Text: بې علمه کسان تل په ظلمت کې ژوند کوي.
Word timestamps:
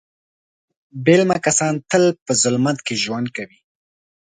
بې 1.03 1.13
علمه 1.17 1.37
کسان 1.45 1.73
تل 1.89 2.03
په 2.25 2.31
ظلمت 2.41 2.77
کې 2.85 2.95
ژوند 3.03 3.27
کوي. 3.37 3.57